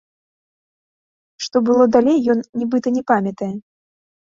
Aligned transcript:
Што 1.47 1.57
было 1.69 1.83
далей, 1.97 2.19
ён, 2.37 2.43
нібыта, 2.65 2.87
не 2.99 3.03
памятае. 3.15 3.53